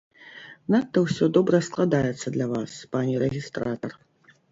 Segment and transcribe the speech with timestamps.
[0.75, 3.91] Надта ўсё добра складаецца для вас, пане рэгістратар.